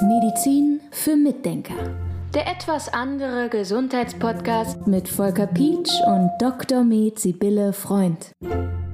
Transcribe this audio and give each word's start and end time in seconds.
Medizin 0.00 0.80
für 0.90 1.16
Mitdenker. 1.16 1.74
Der 2.32 2.46
etwas 2.46 2.88
andere 2.88 3.50
Gesundheitspodcast 3.50 4.86
mit 4.86 5.06
Volker 5.06 5.46
Pietsch 5.46 6.00
und 6.06 6.30
Dr. 6.40 6.82
Med 6.82 7.18
Sibylle 7.18 7.74
Freund. 7.74 8.32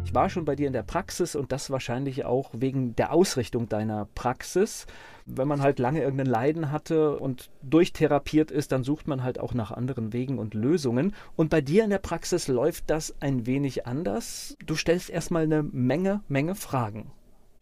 Ich 0.05 0.13
war 0.13 0.29
schon 0.29 0.45
bei 0.45 0.57
dir 0.57 0.67
in 0.67 0.73
der 0.73 0.83
Praxis 0.83 1.37
und 1.37 1.53
das 1.53 1.71
wahrscheinlich 1.71 2.25
auch 2.25 2.51
wegen 2.53 2.97
der 2.97 3.13
Ausrichtung 3.13 3.69
deiner 3.69 4.09
Praxis. 4.17 4.87
Wenn 5.25 5.47
man 5.47 5.63
halt 5.63 5.79
lange 5.79 6.03
irgendein 6.03 6.27
Leiden 6.27 6.73
hatte 6.73 7.17
und 7.17 7.49
durchtherapiert 7.63 8.51
ist, 8.51 8.73
dann 8.73 8.83
sucht 8.83 9.07
man 9.07 9.23
halt 9.23 9.39
auch 9.39 9.55
nach 9.55 9.71
anderen 9.71 10.13
Wegen 10.13 10.41
und 10.41 10.55
Lösungen. 10.55 11.15
Und 11.37 11.49
bei 11.49 11.61
dir 11.61 11.85
in 11.85 11.91
der 11.91 11.99
Praxis 11.99 12.49
läuft 12.49 12.91
das 12.91 13.15
ein 13.21 13.47
wenig 13.47 13.87
anders. 13.87 14.57
Du 14.67 14.75
stellst 14.75 15.11
erstmal 15.11 15.45
eine 15.45 15.63
Menge, 15.63 16.23
Menge 16.27 16.57
Fragen. 16.57 17.13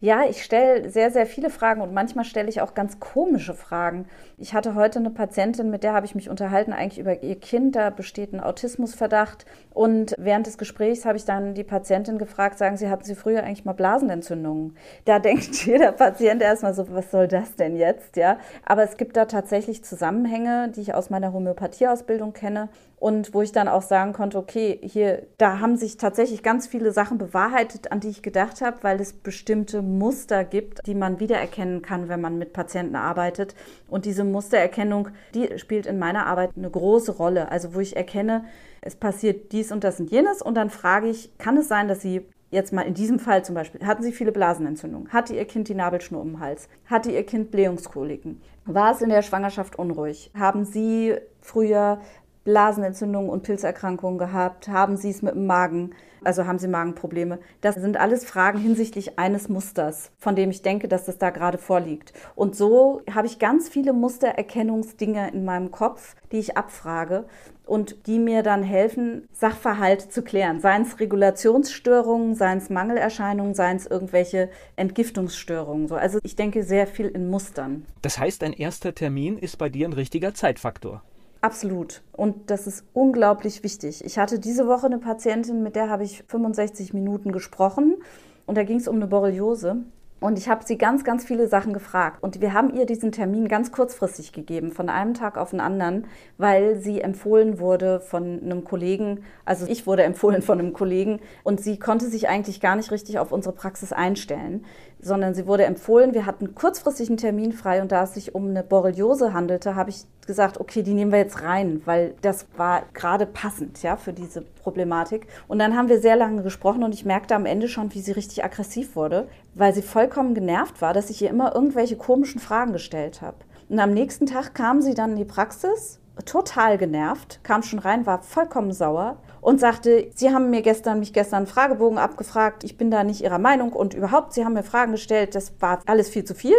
Ja, 0.03 0.23
ich 0.27 0.43
stelle 0.43 0.89
sehr, 0.89 1.11
sehr 1.11 1.27
viele 1.27 1.51
Fragen 1.51 1.79
und 1.79 1.93
manchmal 1.93 2.25
stelle 2.25 2.49
ich 2.49 2.59
auch 2.59 2.73
ganz 2.73 2.99
komische 2.99 3.53
Fragen. 3.53 4.07
Ich 4.39 4.55
hatte 4.55 4.73
heute 4.73 4.97
eine 4.97 5.11
Patientin, 5.11 5.69
mit 5.69 5.83
der 5.83 5.93
habe 5.93 6.07
ich 6.07 6.15
mich 6.15 6.27
unterhalten, 6.27 6.73
eigentlich 6.73 6.97
über 6.97 7.21
ihr 7.21 7.39
Kind. 7.39 7.75
Da 7.75 7.91
besteht 7.91 8.33
ein 8.33 8.39
Autismusverdacht. 8.39 9.45
Und 9.69 10.15
während 10.17 10.47
des 10.47 10.57
Gesprächs 10.57 11.05
habe 11.05 11.17
ich 11.19 11.25
dann 11.25 11.53
die 11.53 11.63
Patientin 11.63 12.17
gefragt, 12.17 12.57
sagen 12.57 12.77
Sie, 12.77 12.89
hatten 12.89 13.03
Sie 13.03 13.13
früher 13.13 13.43
eigentlich 13.43 13.63
mal 13.63 13.73
Blasenentzündungen? 13.73 14.75
Da 15.05 15.19
denkt 15.19 15.67
jeder 15.67 15.91
Patient 15.91 16.41
erstmal 16.41 16.73
so, 16.73 16.91
was 16.91 17.11
soll 17.11 17.27
das 17.27 17.55
denn 17.55 17.75
jetzt? 17.75 18.15
Ja, 18.15 18.39
aber 18.65 18.81
es 18.81 18.97
gibt 18.97 19.15
da 19.15 19.25
tatsächlich 19.25 19.83
Zusammenhänge, 19.83 20.69
die 20.75 20.81
ich 20.81 20.95
aus 20.95 21.11
meiner 21.11 21.31
Homöopathieausbildung 21.31 22.33
kenne 22.33 22.69
und 23.01 23.33
wo 23.33 23.41
ich 23.41 23.51
dann 23.51 23.67
auch 23.67 23.81
sagen 23.81 24.13
konnte, 24.13 24.37
okay, 24.37 24.79
hier, 24.83 25.23
da 25.39 25.59
haben 25.59 25.75
sich 25.75 25.97
tatsächlich 25.97 26.43
ganz 26.43 26.67
viele 26.67 26.91
Sachen 26.91 27.17
bewahrheitet, 27.17 27.91
an 27.91 27.99
die 27.99 28.09
ich 28.09 28.21
gedacht 28.21 28.61
habe, 28.61 28.77
weil 28.83 29.01
es 29.01 29.11
bestimmte 29.11 29.81
Muster 29.81 30.43
gibt, 30.43 30.85
die 30.85 30.93
man 30.93 31.19
wiedererkennen 31.19 31.81
kann, 31.81 32.09
wenn 32.09 32.21
man 32.21 32.37
mit 32.37 32.53
Patienten 32.53 32.95
arbeitet. 32.95 33.55
Und 33.87 34.05
diese 34.05 34.23
Mustererkennung, 34.23 35.09
die 35.33 35.57
spielt 35.57 35.87
in 35.87 35.97
meiner 35.97 36.27
Arbeit 36.27 36.51
eine 36.55 36.69
große 36.69 37.13
Rolle. 37.13 37.49
Also 37.49 37.73
wo 37.73 37.79
ich 37.79 37.95
erkenne, 37.95 38.45
es 38.81 38.95
passiert 38.95 39.51
dies 39.51 39.71
und 39.71 39.83
das 39.83 39.99
und 39.99 40.11
jenes 40.11 40.43
und 40.43 40.53
dann 40.53 40.69
frage 40.69 41.07
ich, 41.07 41.35
kann 41.39 41.57
es 41.57 41.67
sein, 41.67 41.87
dass 41.87 42.01
Sie 42.01 42.27
jetzt 42.51 42.71
mal 42.71 42.83
in 42.83 42.93
diesem 42.93 43.17
Fall 43.17 43.43
zum 43.43 43.55
Beispiel, 43.55 43.83
hatten 43.83 44.03
Sie 44.03 44.11
viele 44.11 44.31
Blasenentzündungen? 44.31 45.11
Hatte 45.11 45.33
Ihr 45.33 45.45
Kind 45.45 45.69
die 45.69 45.73
Nabelschnur 45.73 46.21
um 46.21 46.33
den 46.33 46.39
Hals? 46.39 46.69
Hatte 46.85 47.11
Ihr 47.11 47.25
Kind 47.25 47.49
Blähungskoliken? 47.49 48.41
War 48.65 48.91
es 48.91 49.01
in 49.01 49.09
der 49.09 49.23
Schwangerschaft 49.23 49.79
unruhig? 49.79 50.29
Haben 50.37 50.65
Sie 50.65 51.15
früher 51.41 51.99
Blasenentzündungen 52.43 53.29
und 53.29 53.43
Pilzerkrankungen 53.43 54.17
gehabt? 54.17 54.67
Haben 54.67 54.97
Sie 54.97 55.09
es 55.09 55.21
mit 55.21 55.35
dem 55.35 55.45
Magen? 55.45 55.91
Also 56.23 56.45
haben 56.45 56.59
Sie 56.59 56.67
Magenprobleme? 56.67 57.39
Das 57.61 57.75
sind 57.75 57.97
alles 57.97 58.25
Fragen 58.25 58.59
hinsichtlich 58.59 59.17
eines 59.17 59.49
Musters, 59.49 60.11
von 60.19 60.35
dem 60.35 60.51
ich 60.51 60.61
denke, 60.61 60.87
dass 60.87 61.05
das 61.05 61.17
da 61.17 61.31
gerade 61.31 61.57
vorliegt. 61.57 62.13
Und 62.35 62.55
so 62.55 63.01
habe 63.11 63.27
ich 63.27 63.39
ganz 63.39 63.69
viele 63.69 63.91
Mustererkennungsdinge 63.93 65.31
in 65.31 65.45
meinem 65.45 65.71
Kopf, 65.71 66.15
die 66.31 66.37
ich 66.37 66.57
abfrage 66.57 67.25
und 67.65 68.05
die 68.05 68.19
mir 68.19 68.43
dann 68.43 68.63
helfen, 68.63 69.27
Sachverhalte 69.33 70.09
zu 70.09 70.21
klären. 70.21 70.59
Seien 70.59 70.83
es 70.83 70.99
Regulationsstörungen, 70.99 72.35
seien 72.35 72.57
es 72.57 72.69
Mangelerscheinungen, 72.69 73.55
seien 73.55 73.77
es 73.77 73.87
irgendwelche 73.87 74.49
Entgiftungsstörungen. 74.75 75.87
So. 75.87 75.95
Also 75.95 76.19
ich 76.21 76.35
denke 76.35 76.63
sehr 76.63 76.85
viel 76.85 77.07
in 77.07 77.29
Mustern. 77.29 77.85
Das 78.01 78.19
heißt, 78.19 78.43
ein 78.43 78.53
erster 78.53 78.93
Termin 78.93 79.37
ist 79.37 79.57
bei 79.57 79.69
dir 79.69 79.87
ein 79.87 79.93
richtiger 79.93 80.33
Zeitfaktor. 80.33 81.01
Absolut. 81.41 82.03
Und 82.11 82.51
das 82.51 82.67
ist 82.67 82.85
unglaublich 82.93 83.63
wichtig. 83.63 84.05
Ich 84.05 84.19
hatte 84.19 84.39
diese 84.39 84.67
Woche 84.67 84.85
eine 84.85 84.99
Patientin, 84.99 85.63
mit 85.63 85.75
der 85.75 85.89
habe 85.89 86.03
ich 86.03 86.23
65 86.27 86.93
Minuten 86.93 87.31
gesprochen. 87.31 87.97
Und 88.45 88.57
da 88.57 88.63
ging 88.63 88.77
es 88.77 88.87
um 88.87 88.97
eine 88.97 89.07
Borreliose. 89.07 89.83
Und 90.19 90.37
ich 90.37 90.47
habe 90.49 90.63
sie 90.63 90.77
ganz, 90.77 91.03
ganz 91.03 91.25
viele 91.25 91.47
Sachen 91.47 91.73
gefragt. 91.73 92.21
Und 92.21 92.41
wir 92.41 92.53
haben 92.53 92.75
ihr 92.75 92.85
diesen 92.85 93.11
Termin 93.11 93.47
ganz 93.47 93.71
kurzfristig 93.71 94.33
gegeben, 94.33 94.71
von 94.71 94.87
einem 94.87 95.15
Tag 95.15 95.35
auf 95.35 95.49
den 95.49 95.59
anderen, 95.59 96.05
weil 96.37 96.75
sie 96.75 97.01
empfohlen 97.01 97.57
wurde 97.57 97.99
von 97.99 98.39
einem 98.39 98.63
Kollegen. 98.63 99.23
Also 99.45 99.65
ich 99.65 99.87
wurde 99.87 100.03
empfohlen 100.11 100.43
von 100.43 100.59
einem 100.59 100.73
Kollegen. 100.73 101.21
Und 101.43 101.59
sie 101.59 101.79
konnte 101.79 102.05
sich 102.05 102.29
eigentlich 102.29 102.61
gar 102.61 102.75
nicht 102.75 102.91
richtig 102.91 103.17
auf 103.17 103.31
unsere 103.31 103.55
Praxis 103.55 103.93
einstellen, 103.93 104.63
sondern 105.01 105.33
sie 105.33 105.47
wurde 105.47 105.65
empfohlen. 105.65 106.13
Wir 106.13 106.25
hatten 106.25 106.55
kurzfristig 106.55 107.09
einen 107.09 107.17
Termin 107.17 107.51
frei. 107.51 107.81
Und 107.81 107.91
da 107.91 108.03
es 108.03 108.13
sich 108.13 108.35
um 108.35 108.49
eine 108.49 108.63
Borreliose 108.63 109.33
handelte, 109.33 109.75
habe 109.75 109.89
ich 109.89 110.05
gesagt, 110.27 110.59
okay, 110.59 110.83
die 110.83 110.93
nehmen 110.93 111.11
wir 111.11 111.19
jetzt 111.19 111.41
rein, 111.41 111.81
weil 111.85 112.13
das 112.21 112.45
war 112.55 112.83
gerade 112.93 113.25
passend 113.25 113.81
ja, 113.81 113.97
für 113.97 114.13
diese 114.13 114.41
Problematik. 114.41 115.27
Und 115.47 115.59
dann 115.59 115.75
haben 115.75 115.89
wir 115.89 115.99
sehr 115.99 116.15
lange 116.15 116.43
gesprochen 116.43 116.83
und 116.83 116.93
ich 116.93 117.05
merkte 117.05 117.35
am 117.35 117.45
Ende 117.45 117.67
schon, 117.67 117.93
wie 117.93 118.01
sie 118.01 118.11
richtig 118.11 118.43
aggressiv 118.43 118.95
wurde, 118.95 119.27
weil 119.55 119.73
sie 119.73 119.81
vollkommen 119.81 120.35
genervt 120.35 120.81
war, 120.81 120.93
dass 120.93 121.09
ich 121.09 121.21
ihr 121.21 121.29
immer 121.29 121.55
irgendwelche 121.55 121.97
komischen 121.97 122.39
Fragen 122.39 122.73
gestellt 122.73 123.21
habe. 123.21 123.37
Und 123.69 123.79
am 123.79 123.93
nächsten 123.93 124.25
Tag 124.25 124.53
kam 124.53 124.81
sie 124.81 124.93
dann 124.93 125.11
in 125.11 125.17
die 125.17 125.25
Praxis, 125.25 126.00
total 126.25 126.77
genervt, 126.77 127.39
kam 127.43 127.63
schon 127.63 127.79
rein, 127.79 128.05
war 128.05 128.21
vollkommen 128.21 128.73
sauer 128.73 129.17
und 129.39 129.59
sagte, 129.59 130.11
Sie 130.13 130.31
haben 130.31 130.49
mir 130.49 130.61
gestern, 130.61 130.99
mich 130.99 131.13
gestern 131.13 131.37
einen 131.37 131.47
Fragebogen 131.47 131.97
abgefragt, 131.97 132.63
ich 132.63 132.77
bin 132.77 132.91
da 132.91 133.03
nicht 133.03 133.21
Ihrer 133.21 133.39
Meinung 133.39 133.73
und 133.73 133.93
überhaupt, 133.93 134.33
Sie 134.33 134.45
haben 134.45 134.53
mir 134.53 134.63
Fragen 134.63 134.91
gestellt, 134.91 135.35
das 135.35 135.53
war 135.59 135.79
alles 135.85 136.09
viel 136.09 136.23
zu 136.23 136.35
viel. 136.35 136.55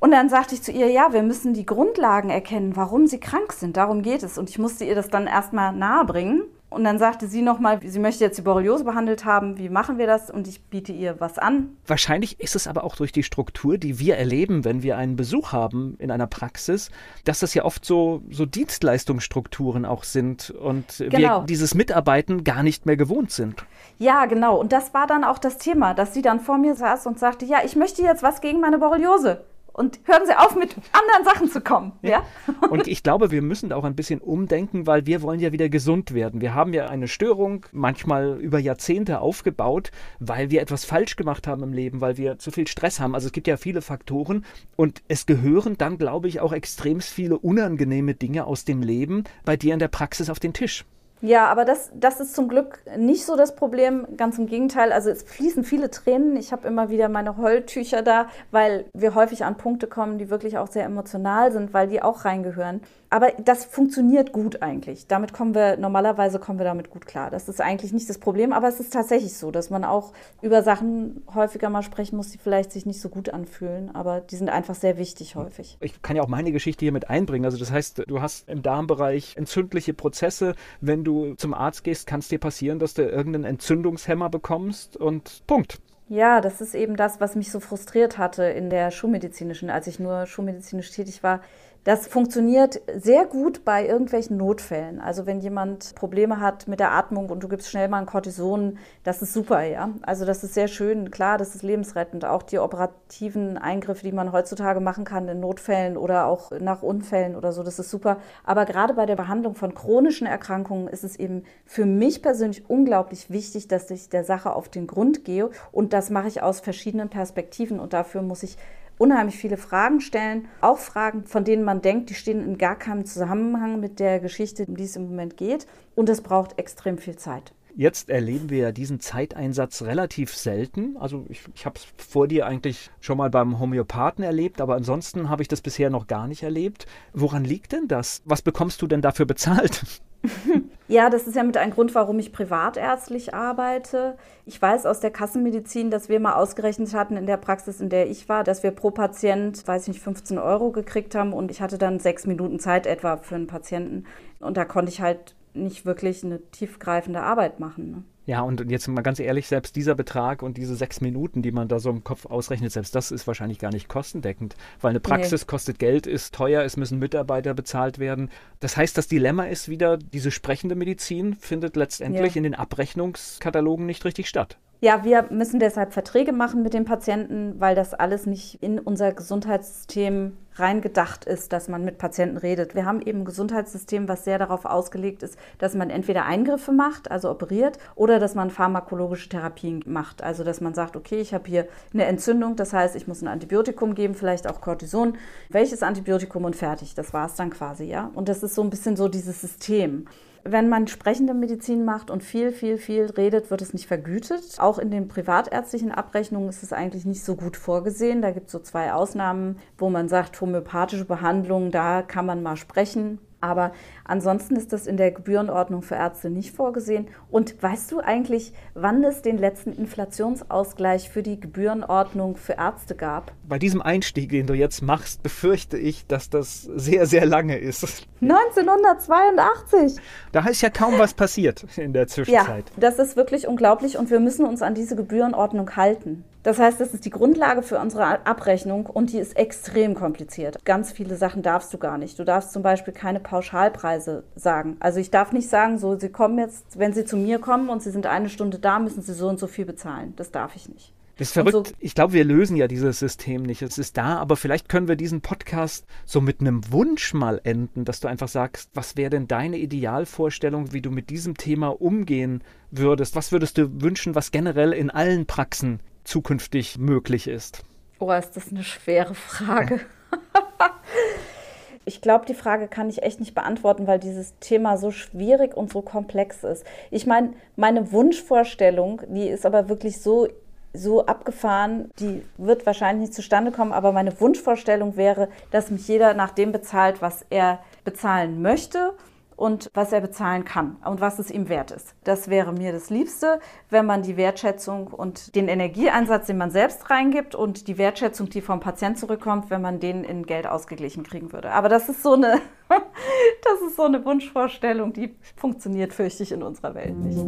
Und 0.00 0.12
dann 0.12 0.28
sagte 0.28 0.54
ich 0.54 0.62
zu 0.62 0.70
ihr, 0.70 0.88
ja, 0.90 1.12
wir 1.12 1.22
müssen 1.22 1.54
die 1.54 1.66
Grundlagen 1.66 2.30
erkennen, 2.30 2.76
warum 2.76 3.06
sie 3.08 3.18
krank 3.18 3.52
sind. 3.52 3.76
Darum 3.76 4.02
geht 4.02 4.22
es. 4.22 4.38
Und 4.38 4.48
ich 4.48 4.58
musste 4.58 4.84
ihr 4.84 4.94
das 4.94 5.08
dann 5.08 5.26
erstmal 5.26 5.72
nahebringen. 5.72 6.44
Und 6.70 6.84
dann 6.84 6.98
sagte 6.98 7.28
sie 7.28 7.40
nochmal, 7.40 7.80
sie 7.82 7.98
möchte 7.98 8.24
jetzt 8.24 8.36
die 8.36 8.42
Borreliose 8.42 8.84
behandelt 8.84 9.24
haben, 9.24 9.56
wie 9.56 9.70
machen 9.70 9.96
wir 9.96 10.06
das? 10.06 10.30
Und 10.30 10.46
ich 10.46 10.60
biete 10.62 10.92
ihr 10.92 11.18
was 11.18 11.38
an. 11.38 11.76
Wahrscheinlich 11.86 12.40
ist 12.40 12.56
es 12.56 12.66
aber 12.66 12.84
auch 12.84 12.94
durch 12.94 13.10
die 13.10 13.22
Struktur, 13.22 13.78
die 13.78 13.98
wir 13.98 14.16
erleben, 14.16 14.64
wenn 14.64 14.82
wir 14.82 14.98
einen 14.98 15.16
Besuch 15.16 15.52
haben 15.52 15.96
in 15.98 16.10
einer 16.10 16.26
Praxis, 16.26 16.90
dass 17.24 17.40
das 17.40 17.54
ja 17.54 17.64
oft 17.64 17.86
so, 17.86 18.22
so 18.30 18.44
Dienstleistungsstrukturen 18.44 19.86
auch 19.86 20.04
sind 20.04 20.50
und 20.50 20.98
genau. 20.98 21.40
wir 21.40 21.44
dieses 21.46 21.74
Mitarbeiten 21.74 22.44
gar 22.44 22.62
nicht 22.62 22.84
mehr 22.84 22.96
gewohnt 22.96 23.30
sind. 23.30 23.64
Ja, 23.98 24.26
genau. 24.26 24.60
Und 24.60 24.72
das 24.72 24.92
war 24.92 25.06
dann 25.06 25.24
auch 25.24 25.38
das 25.38 25.56
Thema, 25.56 25.94
dass 25.94 26.12
sie 26.12 26.22
dann 26.22 26.38
vor 26.38 26.58
mir 26.58 26.74
saß 26.74 27.06
und 27.06 27.18
sagte, 27.18 27.46
ja, 27.46 27.58
ich 27.64 27.76
möchte 27.76 28.02
jetzt 28.02 28.22
was 28.22 28.42
gegen 28.42 28.60
meine 28.60 28.78
Borreliose 28.78 29.44
und 29.78 30.00
hören 30.04 30.26
Sie 30.26 30.36
auf, 30.36 30.56
mit 30.56 30.74
anderen 30.92 31.24
Sachen 31.24 31.48
zu 31.48 31.60
kommen. 31.60 31.92
Ja. 32.02 32.10
ja? 32.10 32.24
Und 32.68 32.88
ich 32.88 33.02
glaube, 33.02 33.30
wir 33.30 33.42
müssen 33.42 33.72
auch 33.72 33.84
ein 33.84 33.94
bisschen 33.94 34.20
umdenken, 34.20 34.86
weil 34.86 35.06
wir 35.06 35.22
wollen 35.22 35.38
ja 35.38 35.52
wieder 35.52 35.68
gesund 35.68 36.12
werden. 36.12 36.40
Wir 36.40 36.54
haben 36.54 36.74
ja 36.74 36.88
eine 36.88 37.06
Störung, 37.06 37.64
manchmal 37.70 38.38
über 38.40 38.58
Jahrzehnte 38.58 39.20
aufgebaut, 39.20 39.92
weil 40.18 40.50
wir 40.50 40.60
etwas 40.60 40.84
falsch 40.84 41.14
gemacht 41.16 41.46
haben 41.46 41.62
im 41.62 41.72
Leben, 41.72 42.00
weil 42.00 42.16
wir 42.16 42.38
zu 42.38 42.50
viel 42.50 42.66
Stress 42.66 42.98
haben. 42.98 43.14
Also 43.14 43.28
es 43.28 43.32
gibt 43.32 43.46
ja 43.46 43.56
viele 43.56 43.80
Faktoren 43.80 44.44
und 44.74 45.02
es 45.06 45.26
gehören 45.26 45.78
dann, 45.78 45.96
glaube 45.96 46.26
ich, 46.26 46.40
auch 46.40 46.52
extrem 46.52 47.00
viele 47.00 47.38
unangenehme 47.38 48.14
Dinge 48.14 48.46
aus 48.46 48.64
dem 48.64 48.82
Leben 48.82 49.24
bei 49.44 49.56
dir 49.56 49.74
in 49.74 49.78
der 49.78 49.88
Praxis 49.88 50.28
auf 50.28 50.40
den 50.40 50.52
Tisch. 50.52 50.84
Ja, 51.20 51.46
aber 51.46 51.64
das, 51.64 51.90
das 51.94 52.20
ist 52.20 52.34
zum 52.34 52.48
Glück 52.48 52.80
nicht 52.96 53.24
so 53.24 53.36
das 53.36 53.56
Problem. 53.56 54.06
Ganz 54.16 54.38
im 54.38 54.46
Gegenteil. 54.46 54.92
Also 54.92 55.10
es 55.10 55.22
fließen 55.22 55.64
viele 55.64 55.90
Tränen. 55.90 56.36
Ich 56.36 56.52
habe 56.52 56.66
immer 56.68 56.90
wieder 56.90 57.08
meine 57.08 57.36
Heultücher 57.36 58.02
da, 58.02 58.28
weil 58.50 58.86
wir 58.94 59.14
häufig 59.14 59.44
an 59.44 59.56
Punkte 59.56 59.86
kommen, 59.86 60.18
die 60.18 60.30
wirklich 60.30 60.58
auch 60.58 60.68
sehr 60.68 60.84
emotional 60.84 61.52
sind, 61.52 61.74
weil 61.74 61.88
die 61.88 62.02
auch 62.02 62.24
reingehören. 62.24 62.80
Aber 63.10 63.32
das 63.42 63.64
funktioniert 63.64 64.32
gut 64.32 64.62
eigentlich. 64.62 65.06
Damit 65.06 65.32
kommen 65.32 65.54
wir, 65.54 65.78
normalerweise 65.78 66.38
kommen 66.38 66.58
wir 66.58 66.64
damit 66.64 66.90
gut 66.90 67.06
klar. 67.06 67.30
Das 67.30 67.48
ist 67.48 67.60
eigentlich 67.60 67.92
nicht 67.92 68.08
das 68.08 68.18
Problem, 68.18 68.52
aber 68.52 68.68
es 68.68 68.80
ist 68.80 68.92
tatsächlich 68.92 69.34
so, 69.34 69.50
dass 69.50 69.70
man 69.70 69.82
auch 69.84 70.12
über 70.42 70.62
Sachen 70.62 71.22
häufiger 71.34 71.70
mal 71.70 71.82
sprechen 71.82 72.16
muss, 72.16 72.30
die 72.30 72.38
vielleicht 72.38 72.70
sich 72.70 72.84
nicht 72.84 73.00
so 73.00 73.08
gut 73.08 73.30
anfühlen, 73.30 73.94
aber 73.94 74.20
die 74.20 74.36
sind 74.36 74.50
einfach 74.50 74.74
sehr 74.74 74.98
wichtig 74.98 75.36
häufig. 75.36 75.78
Ich 75.80 76.02
kann 76.02 76.16
ja 76.16 76.22
auch 76.22 76.28
meine 76.28 76.52
Geschichte 76.52 76.84
hier 76.84 76.92
mit 76.92 77.08
einbringen. 77.08 77.46
Also 77.46 77.56
das 77.56 77.72
heißt, 77.72 78.04
du 78.06 78.20
hast 78.20 78.46
im 78.48 78.62
Darmbereich 78.62 79.36
entzündliche 79.36 79.94
Prozesse. 79.94 80.54
Wenn 80.82 81.02
du 81.02 81.07
zum 81.36 81.54
Arzt 81.54 81.84
gehst, 81.84 82.06
kann 82.06 82.20
es 82.20 82.28
dir 82.28 82.38
passieren, 82.38 82.78
dass 82.78 82.94
du 82.94 83.02
irgendeinen 83.02 83.44
Entzündungshemmer 83.44 84.30
bekommst 84.30 84.96
und 84.96 85.42
Punkt. 85.46 85.80
Ja, 86.08 86.40
das 86.40 86.60
ist 86.62 86.74
eben 86.74 86.96
das, 86.96 87.20
was 87.20 87.36
mich 87.36 87.50
so 87.50 87.60
frustriert 87.60 88.16
hatte 88.16 88.44
in 88.44 88.70
der 88.70 88.90
schulmedizinischen, 88.90 89.68
als 89.68 89.86
ich 89.86 89.98
nur 89.98 90.24
schulmedizinisch 90.24 90.90
tätig 90.90 91.22
war. 91.22 91.42
Das 91.88 92.06
funktioniert 92.06 92.82
sehr 92.98 93.24
gut 93.24 93.64
bei 93.64 93.86
irgendwelchen 93.86 94.36
Notfällen. 94.36 95.00
Also 95.00 95.24
wenn 95.24 95.40
jemand 95.40 95.94
Probleme 95.94 96.38
hat 96.38 96.68
mit 96.68 96.80
der 96.80 96.92
Atmung 96.92 97.30
und 97.30 97.42
du 97.42 97.48
gibst 97.48 97.70
schnell 97.70 97.88
mal 97.88 98.00
ein 98.00 98.04
Cortison, 98.04 98.76
das 99.04 99.22
ist 99.22 99.32
super, 99.32 99.62
ja. 99.62 99.88
Also 100.02 100.26
das 100.26 100.44
ist 100.44 100.52
sehr 100.52 100.68
schön, 100.68 101.10
klar, 101.10 101.38
das 101.38 101.54
ist 101.54 101.62
lebensrettend. 101.62 102.26
Auch 102.26 102.42
die 102.42 102.58
operativen 102.58 103.56
Eingriffe, 103.56 104.02
die 104.02 104.12
man 104.12 104.32
heutzutage 104.32 104.80
machen 104.80 105.06
kann 105.06 105.28
in 105.28 105.40
Notfällen 105.40 105.96
oder 105.96 106.26
auch 106.26 106.50
nach 106.60 106.82
Unfällen 106.82 107.34
oder 107.34 107.52
so, 107.52 107.62
das 107.62 107.78
ist 107.78 107.88
super. 107.88 108.18
Aber 108.44 108.66
gerade 108.66 108.92
bei 108.92 109.06
der 109.06 109.16
Behandlung 109.16 109.54
von 109.54 109.74
chronischen 109.74 110.26
Erkrankungen 110.26 110.88
ist 110.88 111.04
es 111.04 111.16
eben 111.16 111.44
für 111.64 111.86
mich 111.86 112.20
persönlich 112.20 112.68
unglaublich 112.68 113.30
wichtig, 113.30 113.66
dass 113.66 113.90
ich 113.90 114.10
der 114.10 114.24
Sache 114.24 114.54
auf 114.54 114.68
den 114.68 114.88
Grund 114.88 115.24
gehe. 115.24 115.48
Und 115.72 115.94
das 115.94 116.10
mache 116.10 116.28
ich 116.28 116.42
aus 116.42 116.60
verschiedenen 116.60 117.08
Perspektiven 117.08 117.80
und 117.80 117.94
dafür 117.94 118.20
muss 118.20 118.42
ich 118.42 118.58
unheimlich 118.98 119.36
viele 119.36 119.56
Fragen 119.56 120.00
stellen, 120.00 120.48
auch 120.60 120.78
Fragen, 120.78 121.24
von 121.24 121.44
denen 121.44 121.64
man 121.64 121.80
denkt, 121.80 122.10
die 122.10 122.14
stehen 122.14 122.42
in 122.44 122.58
gar 122.58 122.76
keinem 122.76 123.04
Zusammenhang 123.06 123.80
mit 123.80 124.00
der 124.00 124.20
Geschichte, 124.20 124.64
um 124.66 124.76
die 124.76 124.84
es 124.84 124.96
im 124.96 125.04
Moment 125.08 125.36
geht. 125.36 125.66
Und 125.94 126.08
es 126.08 126.20
braucht 126.20 126.58
extrem 126.58 126.98
viel 126.98 127.16
Zeit. 127.16 127.52
Jetzt 127.74 128.10
erleben 128.10 128.50
wir 128.50 128.58
ja 128.58 128.72
diesen 128.72 128.98
Zeiteinsatz 128.98 129.82
relativ 129.82 130.34
selten. 130.34 130.96
Also 130.96 131.26
ich, 131.28 131.42
ich 131.54 131.64
habe 131.64 131.78
es 131.78 131.86
vor 131.96 132.26
dir 132.26 132.44
eigentlich 132.44 132.90
schon 132.98 133.18
mal 133.18 133.30
beim 133.30 133.60
Homöopathen 133.60 134.24
erlebt, 134.24 134.60
aber 134.60 134.74
ansonsten 134.74 135.28
habe 135.28 135.42
ich 135.42 135.48
das 135.48 135.60
bisher 135.60 135.88
noch 135.88 136.08
gar 136.08 136.26
nicht 136.26 136.42
erlebt. 136.42 136.86
Woran 137.12 137.44
liegt 137.44 137.70
denn 137.70 137.86
das? 137.86 138.20
Was 138.24 138.42
bekommst 138.42 138.82
du 138.82 138.88
denn 138.88 139.00
dafür 139.00 139.26
bezahlt? 139.26 139.82
Ja, 140.90 141.10
das 141.10 141.26
ist 141.26 141.36
ja 141.36 141.42
mit 141.42 141.58
ein 141.58 141.70
Grund, 141.70 141.94
warum 141.94 142.18
ich 142.18 142.32
privatärztlich 142.32 143.34
arbeite. 143.34 144.16
Ich 144.46 144.60
weiß 144.60 144.86
aus 144.86 145.00
der 145.00 145.10
Kassenmedizin, 145.10 145.90
dass 145.90 146.08
wir 146.08 146.18
mal 146.18 146.32
ausgerechnet 146.32 146.94
hatten 146.94 147.18
in 147.18 147.26
der 147.26 147.36
Praxis, 147.36 147.80
in 147.82 147.90
der 147.90 148.08
ich 148.08 148.30
war, 148.30 148.42
dass 148.42 148.62
wir 148.62 148.70
pro 148.70 148.90
Patient, 148.90 149.68
weiß 149.68 149.82
ich 149.82 149.88
nicht, 149.88 150.02
15 150.02 150.38
Euro 150.38 150.72
gekriegt 150.72 151.14
haben 151.14 151.34
und 151.34 151.50
ich 151.50 151.60
hatte 151.60 151.76
dann 151.76 152.00
sechs 152.00 152.26
Minuten 152.26 152.58
Zeit 152.58 152.86
etwa 152.86 153.18
für 153.18 153.34
einen 153.34 153.46
Patienten. 153.46 154.04
Und 154.40 154.56
da 154.56 154.64
konnte 154.64 154.90
ich 154.90 155.02
halt 155.02 155.34
nicht 155.52 155.84
wirklich 155.84 156.24
eine 156.24 156.40
tiefgreifende 156.52 157.20
Arbeit 157.20 157.60
machen. 157.60 157.90
Ne? 157.90 158.02
Ja, 158.28 158.42
und 158.42 158.70
jetzt 158.70 158.86
mal 158.88 159.00
ganz 159.00 159.20
ehrlich, 159.20 159.48
selbst 159.48 159.74
dieser 159.74 159.94
Betrag 159.94 160.42
und 160.42 160.58
diese 160.58 160.76
sechs 160.76 161.00
Minuten, 161.00 161.40
die 161.40 161.50
man 161.50 161.66
da 161.66 161.78
so 161.78 161.88
im 161.88 162.04
Kopf 162.04 162.26
ausrechnet, 162.26 162.70
selbst 162.70 162.94
das 162.94 163.10
ist 163.10 163.26
wahrscheinlich 163.26 163.58
gar 163.58 163.72
nicht 163.72 163.88
kostendeckend, 163.88 164.54
weil 164.82 164.90
eine 164.90 165.00
Praxis 165.00 165.40
nee. 165.40 165.46
kostet 165.46 165.78
Geld, 165.78 166.06
ist 166.06 166.34
teuer, 166.34 166.62
es 166.62 166.76
müssen 166.76 166.98
Mitarbeiter 166.98 167.54
bezahlt 167.54 167.98
werden. 167.98 168.28
Das 168.60 168.76
heißt, 168.76 168.98
das 168.98 169.08
Dilemma 169.08 169.44
ist 169.44 169.70
wieder, 169.70 169.96
diese 169.96 170.30
sprechende 170.30 170.74
Medizin 170.74 171.36
findet 171.36 171.74
letztendlich 171.74 172.34
ja. 172.34 172.36
in 172.36 172.42
den 172.42 172.54
Abrechnungskatalogen 172.54 173.86
nicht 173.86 174.04
richtig 174.04 174.28
statt. 174.28 174.58
Ja, 174.82 175.04
wir 175.04 175.28
müssen 175.30 175.58
deshalb 175.58 175.94
Verträge 175.94 176.32
machen 176.32 176.62
mit 176.62 176.74
den 176.74 176.84
Patienten, 176.84 177.58
weil 177.58 177.74
das 177.74 177.94
alles 177.94 178.26
nicht 178.26 178.62
in 178.62 178.78
unser 178.78 179.14
Gesundheitssystem 179.14 180.36
reingedacht 180.60 181.24
ist, 181.24 181.52
dass 181.52 181.68
man 181.68 181.84
mit 181.84 181.98
Patienten 181.98 182.36
redet. 182.36 182.74
Wir 182.74 182.84
haben 182.84 183.00
eben 183.00 183.20
ein 183.20 183.24
Gesundheitssystem, 183.24 184.08
was 184.08 184.24
sehr 184.24 184.38
darauf 184.38 184.64
ausgelegt 184.64 185.22
ist, 185.22 185.38
dass 185.58 185.74
man 185.74 185.90
entweder 185.90 186.24
Eingriffe 186.24 186.72
macht, 186.72 187.10
also 187.10 187.30
operiert, 187.30 187.78
oder 187.94 188.18
dass 188.18 188.34
man 188.34 188.50
pharmakologische 188.50 189.28
Therapien 189.28 189.82
macht. 189.86 190.22
Also 190.22 190.44
dass 190.44 190.60
man 190.60 190.74
sagt, 190.74 190.96
okay, 190.96 191.20
ich 191.20 191.34
habe 191.34 191.48
hier 191.48 191.68
eine 191.92 192.04
Entzündung, 192.04 192.56
das 192.56 192.72
heißt, 192.72 192.96
ich 192.96 193.08
muss 193.08 193.22
ein 193.22 193.28
Antibiotikum 193.28 193.94
geben, 193.94 194.14
vielleicht 194.14 194.48
auch 194.48 194.60
Cortison. 194.60 195.16
Welches 195.48 195.82
Antibiotikum 195.82 196.44
und 196.44 196.56
fertig, 196.56 196.94
das 196.94 197.12
war 197.12 197.26
es 197.26 197.34
dann 197.34 197.50
quasi, 197.50 197.84
ja. 197.84 198.10
Und 198.14 198.28
das 198.28 198.42
ist 198.42 198.54
so 198.54 198.62
ein 198.62 198.70
bisschen 198.70 198.96
so 198.96 199.08
dieses 199.08 199.40
System. 199.40 200.06
Wenn 200.44 200.68
man 200.68 200.86
sprechende 200.86 201.34
Medizin 201.34 201.84
macht 201.84 202.10
und 202.10 202.22
viel, 202.22 202.52
viel, 202.52 202.78
viel 202.78 203.06
redet, 203.06 203.50
wird 203.50 203.60
es 203.60 203.72
nicht 203.72 203.86
vergütet. 203.86 204.58
Auch 204.58 204.78
in 204.78 204.90
den 204.90 205.08
privatärztlichen 205.08 205.92
Abrechnungen 205.92 206.48
ist 206.48 206.62
es 206.62 206.72
eigentlich 206.72 207.04
nicht 207.04 207.22
so 207.22 207.36
gut 207.36 207.56
vorgesehen. 207.56 208.22
Da 208.22 208.30
gibt 208.30 208.46
es 208.46 208.52
so 208.52 208.58
zwei 208.58 208.92
Ausnahmen, 208.92 209.58
wo 209.76 209.90
man 209.90 210.08
sagt, 210.08 210.36
homöopathische 210.48 211.04
Behandlung, 211.04 211.70
da 211.70 212.02
kann 212.02 212.26
man 212.26 212.42
mal 212.42 212.56
sprechen. 212.56 213.18
Aber 213.40 213.70
ansonsten 214.02 214.56
ist 214.56 214.72
das 214.72 214.88
in 214.88 214.96
der 214.96 215.12
Gebührenordnung 215.12 215.82
für 215.82 215.94
Ärzte 215.94 216.28
nicht 216.28 216.56
vorgesehen. 216.56 217.06
Und 217.30 217.62
weißt 217.62 217.92
du 217.92 218.00
eigentlich, 218.00 218.52
wann 218.74 219.04
es 219.04 219.22
den 219.22 219.38
letzten 219.38 219.72
Inflationsausgleich 219.72 221.08
für 221.08 221.22
die 221.22 221.38
Gebührenordnung 221.38 222.36
für 222.36 222.54
Ärzte 222.54 222.96
gab? 222.96 223.30
Bei 223.48 223.60
diesem 223.60 223.80
Einstieg, 223.80 224.30
den 224.30 224.48
du 224.48 224.54
jetzt 224.54 224.82
machst, 224.82 225.22
befürchte 225.22 225.78
ich, 225.78 226.04
dass 226.08 226.30
das 226.30 226.62
sehr, 226.62 227.06
sehr 227.06 227.26
lange 227.26 227.58
ist. 227.58 228.08
1982. 228.20 230.02
Da 230.32 230.44
ist 230.48 230.60
ja 230.60 230.70
kaum 230.70 230.98
was 230.98 231.14
passiert 231.14 231.64
in 231.76 231.92
der 231.92 232.08
Zwischenzeit. 232.08 232.64
Ja, 232.70 232.80
das 232.80 232.98
ist 232.98 233.16
wirklich 233.16 233.46
unglaublich 233.46 233.98
und 233.98 234.10
wir 234.10 234.18
müssen 234.18 234.46
uns 234.46 234.62
an 234.62 234.74
diese 234.74 234.96
Gebührenordnung 234.96 235.76
halten. 235.76 236.24
Das 236.48 236.58
heißt, 236.58 236.80
das 236.80 236.94
ist 236.94 237.04
die 237.04 237.10
Grundlage 237.10 237.62
für 237.62 237.78
unsere 237.78 238.26
Abrechnung 238.26 238.86
und 238.86 239.12
die 239.12 239.18
ist 239.18 239.36
extrem 239.36 239.94
kompliziert. 239.94 240.64
Ganz 240.64 240.90
viele 240.90 241.16
Sachen 241.16 241.42
darfst 241.42 241.74
du 241.74 241.76
gar 241.76 241.98
nicht. 241.98 242.18
Du 242.18 242.24
darfst 242.24 242.52
zum 242.52 242.62
Beispiel 242.62 242.94
keine 242.94 243.20
Pauschalpreise 243.20 244.24
sagen. 244.34 244.78
Also 244.80 244.98
ich 244.98 245.10
darf 245.10 245.32
nicht 245.32 245.50
sagen, 245.50 245.76
so, 245.76 245.98
Sie 245.98 246.08
kommen 246.08 246.38
jetzt, 246.38 246.78
wenn 246.78 246.94
Sie 246.94 247.04
zu 247.04 247.18
mir 247.18 247.38
kommen 247.38 247.68
und 247.68 247.82
Sie 247.82 247.90
sind 247.90 248.06
eine 248.06 248.30
Stunde 248.30 248.58
da, 248.58 248.78
müssen 248.78 249.02
Sie 249.02 249.12
so 249.12 249.28
und 249.28 249.38
so 249.38 249.46
viel 249.46 249.66
bezahlen. 249.66 250.14
Das 250.16 250.30
darf 250.30 250.56
ich 250.56 250.70
nicht. 250.70 250.94
Das 251.18 251.28
ist 251.28 251.34
verrückt. 251.34 251.52
So 251.52 251.74
ich 251.80 251.94
glaube, 251.94 252.14
wir 252.14 252.24
lösen 252.24 252.56
ja 252.56 252.66
dieses 252.66 252.98
System 252.98 253.42
nicht. 253.42 253.60
Es 253.60 253.76
ist 253.76 253.98
da, 253.98 254.16
aber 254.16 254.36
vielleicht 254.36 254.70
können 254.70 254.88
wir 254.88 254.96
diesen 254.96 255.20
Podcast 255.20 255.84
so 256.06 256.22
mit 256.22 256.40
einem 256.40 256.72
Wunsch 256.72 257.12
mal 257.12 257.42
enden, 257.44 257.84
dass 257.84 258.00
du 258.00 258.08
einfach 258.08 258.28
sagst, 258.28 258.70
was 258.72 258.96
wäre 258.96 259.10
denn 259.10 259.28
deine 259.28 259.58
Idealvorstellung, 259.58 260.72
wie 260.72 260.80
du 260.80 260.90
mit 260.90 261.10
diesem 261.10 261.36
Thema 261.36 261.78
umgehen 261.78 262.42
würdest? 262.70 263.16
Was 263.16 263.32
würdest 263.32 263.58
du 263.58 263.82
wünschen, 263.82 264.14
was 264.14 264.30
generell 264.30 264.72
in 264.72 264.88
allen 264.88 265.26
Praxen 265.26 265.80
zukünftig 266.08 266.78
möglich 266.78 267.28
ist? 267.28 267.62
Oh, 267.98 268.10
ist 268.12 268.36
das 268.36 268.50
eine 268.50 268.64
schwere 268.64 269.14
Frage. 269.14 269.80
ich 271.84 272.00
glaube, 272.00 272.26
die 272.26 272.34
Frage 272.34 272.68
kann 272.68 272.88
ich 272.88 273.02
echt 273.02 273.20
nicht 273.20 273.34
beantworten, 273.34 273.86
weil 273.86 273.98
dieses 273.98 274.38
Thema 274.38 274.78
so 274.78 274.90
schwierig 274.90 275.56
und 275.56 275.72
so 275.72 275.82
komplex 275.82 276.44
ist. 276.44 276.64
Ich 276.90 277.06
meine, 277.06 277.34
meine 277.56 277.92
Wunschvorstellung, 277.92 279.02
die 279.08 279.28
ist 279.28 279.44
aber 279.44 279.68
wirklich 279.68 280.00
so 280.00 280.28
so 280.74 281.06
abgefahren, 281.06 281.90
die 281.98 282.22
wird 282.36 282.66
wahrscheinlich 282.66 283.08
nicht 283.08 283.14
zustande 283.14 283.50
kommen, 283.50 283.72
aber 283.72 283.90
meine 283.90 284.20
Wunschvorstellung 284.20 284.96
wäre, 284.96 285.28
dass 285.50 285.70
mich 285.70 285.88
jeder 285.88 286.12
nach 286.12 286.30
dem 286.30 286.52
bezahlt, 286.52 287.00
was 287.00 287.24
er 287.30 287.60
bezahlen 287.84 288.42
möchte 288.42 288.92
und 289.38 289.70
was 289.72 289.92
er 289.92 290.00
bezahlen 290.00 290.44
kann 290.44 290.76
und 290.84 291.00
was 291.00 291.18
es 291.18 291.30
ihm 291.30 291.48
wert 291.48 291.70
ist. 291.70 291.94
Das 292.04 292.28
wäre 292.28 292.52
mir 292.52 292.72
das 292.72 292.90
Liebste, 292.90 293.38
wenn 293.70 293.86
man 293.86 294.02
die 294.02 294.16
Wertschätzung 294.16 294.88
und 294.88 295.34
den 295.36 295.48
Energieeinsatz, 295.48 296.26
den 296.26 296.38
man 296.38 296.50
selbst 296.50 296.90
reingibt 296.90 297.34
und 297.34 297.68
die 297.68 297.78
Wertschätzung, 297.78 298.28
die 298.28 298.40
vom 298.40 298.60
Patient 298.60 298.98
zurückkommt, 298.98 299.48
wenn 299.50 299.62
man 299.62 299.78
den 299.78 300.02
in 300.02 300.26
Geld 300.26 300.46
ausgeglichen 300.46 301.04
kriegen 301.04 301.32
würde. 301.32 301.52
Aber 301.52 301.68
das 301.68 301.88
ist 301.88 302.02
so 302.02 302.14
eine, 302.14 302.40
das 302.68 303.60
ist 303.66 303.76
so 303.76 303.84
eine 303.84 304.04
Wunschvorstellung, 304.04 304.92
die 304.92 305.14
funktioniert, 305.36 305.92
fürchte 305.92 306.24
ich, 306.24 306.32
in 306.32 306.42
unserer 306.42 306.74
Welt 306.74 306.96
nicht. 306.98 307.18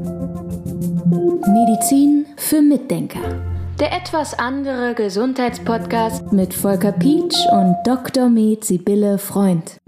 Medizin 1.47 2.27
für 2.37 2.61
Mitdenker. 2.61 3.21
Der 3.79 3.93
etwas 3.93 4.39
andere 4.39 4.95
Gesundheitspodcast 4.95 6.33
mit 6.33 6.53
Volker 6.53 6.93
Pietsch 6.93 7.47
und 7.53 7.77
Dr. 7.85 8.29
Med 8.29 8.65
Sibylle 8.65 9.17
Freund. 9.17 9.79